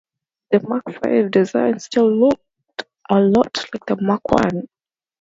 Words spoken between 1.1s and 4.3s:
design still looked a lot like the Mark